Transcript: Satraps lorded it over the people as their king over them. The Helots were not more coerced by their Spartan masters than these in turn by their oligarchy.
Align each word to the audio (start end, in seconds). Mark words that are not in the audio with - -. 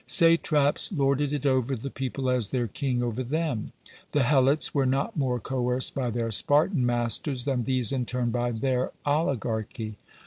Satraps 0.07 0.91
lorded 0.91 1.31
it 1.31 1.45
over 1.45 1.75
the 1.75 1.91
people 1.91 2.27
as 2.27 2.47
their 2.49 2.65
king 2.67 3.03
over 3.03 3.21
them. 3.23 3.71
The 4.13 4.23
Helots 4.23 4.73
were 4.73 4.87
not 4.87 5.15
more 5.15 5.39
coerced 5.39 5.93
by 5.93 6.09
their 6.09 6.31
Spartan 6.31 6.83
masters 6.83 7.45
than 7.45 7.65
these 7.65 7.91
in 7.91 8.07
turn 8.07 8.31
by 8.31 8.49
their 8.49 8.93
oligarchy. 9.05 9.99